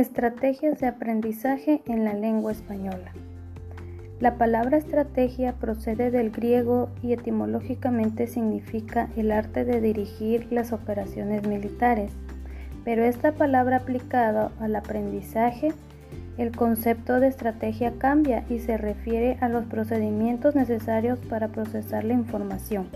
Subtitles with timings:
[0.00, 3.12] Estrategias de aprendizaje en la lengua española.
[4.18, 11.46] La palabra estrategia procede del griego y etimológicamente significa el arte de dirigir las operaciones
[11.46, 12.12] militares,
[12.82, 15.74] pero esta palabra aplicada al aprendizaje,
[16.38, 22.14] el concepto de estrategia cambia y se refiere a los procedimientos necesarios para procesar la
[22.14, 22.88] información,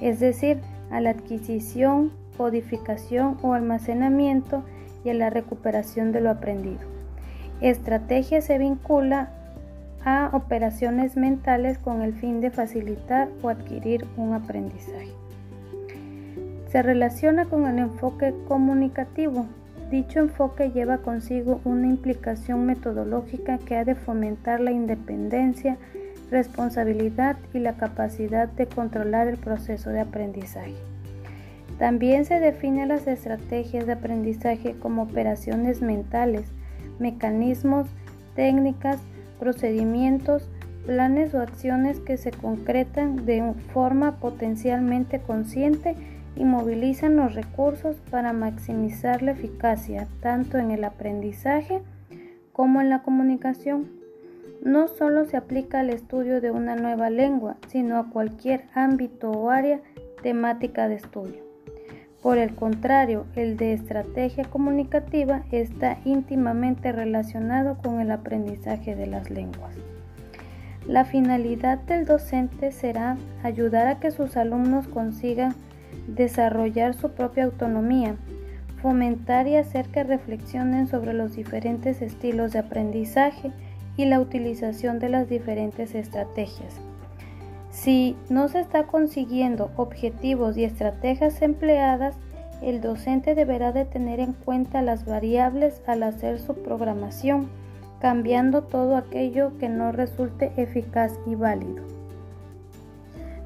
[0.00, 0.58] es decir,
[0.90, 4.64] a la adquisición, codificación o almacenamiento
[5.04, 6.80] y a la recuperación de lo aprendido.
[7.60, 9.30] Estrategia se vincula
[10.04, 15.12] a operaciones mentales con el fin de facilitar o adquirir un aprendizaje.
[16.68, 19.46] Se relaciona con el enfoque comunicativo.
[19.90, 25.76] Dicho enfoque lleva consigo una implicación metodológica que ha de fomentar la independencia,
[26.30, 30.91] responsabilidad y la capacidad de controlar el proceso de aprendizaje.
[31.78, 36.44] También se define las estrategias de aprendizaje como operaciones mentales,
[36.98, 37.88] mecanismos,
[38.34, 39.00] técnicas,
[39.38, 40.48] procedimientos,
[40.86, 45.96] planes o acciones que se concretan de forma potencialmente consciente
[46.36, 51.82] y movilizan los recursos para maximizar la eficacia tanto en el aprendizaje
[52.52, 53.90] como en la comunicación.
[54.62, 59.50] No solo se aplica al estudio de una nueva lengua, sino a cualquier ámbito o
[59.50, 59.80] área
[60.22, 61.51] temática de estudio.
[62.22, 69.28] Por el contrario, el de estrategia comunicativa está íntimamente relacionado con el aprendizaje de las
[69.28, 69.74] lenguas.
[70.86, 75.54] La finalidad del docente será ayudar a que sus alumnos consigan
[76.06, 78.14] desarrollar su propia autonomía,
[78.80, 83.50] fomentar y hacer que reflexionen sobre los diferentes estilos de aprendizaje
[83.96, 86.80] y la utilización de las diferentes estrategias
[87.72, 92.14] si no se está consiguiendo objetivos y estrategias empleadas,
[92.60, 97.48] el docente deberá de tener en cuenta las variables al hacer su programación,
[98.00, 101.82] cambiando todo aquello que no resulte eficaz y válido.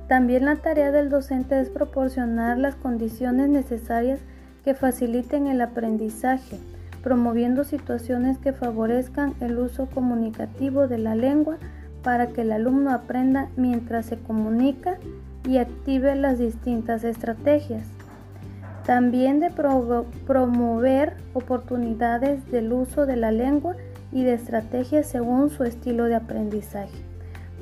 [0.09, 4.21] También la tarea del docente es proporcionar las condiciones necesarias
[4.65, 6.59] que faciliten el aprendizaje,
[7.03, 11.59] promoviendo situaciones que favorezcan el uso comunicativo de la lengua
[12.07, 14.97] para que el alumno aprenda mientras se comunica
[15.45, 17.83] y active las distintas estrategias.
[18.85, 23.75] También de promover oportunidades del uso de la lengua
[24.13, 26.97] y de estrategias según su estilo de aprendizaje,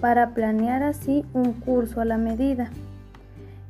[0.03, 2.69] para planear así un curso a la medida.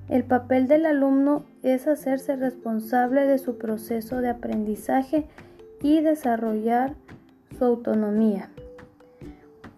[0.09, 5.29] El papel del alumno es hacerse responsable de su proceso de aprendizaje
[5.81, 6.95] y desarrollar
[7.57, 8.49] su autonomía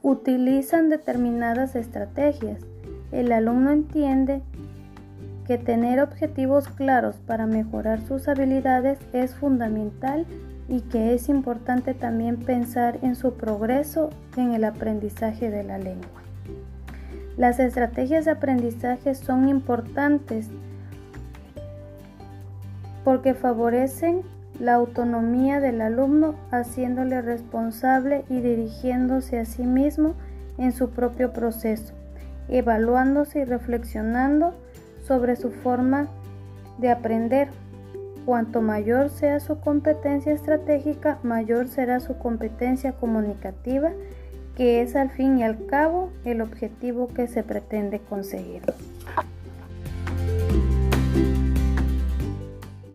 [0.07, 2.61] utilizan determinadas estrategias.
[3.11, 4.41] El alumno entiende
[5.49, 10.25] que tener objetivos claros para mejorar sus habilidades es fundamental
[10.69, 16.23] y que es importante también pensar en su progreso en el aprendizaje de la lengua.
[17.37, 20.51] Las estrategias de aprendizaje son importantes
[23.03, 24.23] porque favorecen
[24.61, 30.15] la autonomía del alumno haciéndole responsable y dirigiéndose a sí mismo
[30.59, 31.95] en su propio proceso,
[32.49, 34.55] evaluándose y reflexionando
[35.07, 36.09] sobre su forma
[36.79, 37.49] de aprender.
[38.25, 43.93] Cuanto mayor sea su competencia estratégica, mayor será su competencia comunicativa,
[44.57, 48.63] que es al fin y al cabo el objetivo que se pretende conseguir.